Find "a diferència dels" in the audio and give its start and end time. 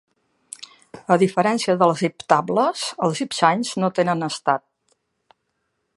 1.15-2.01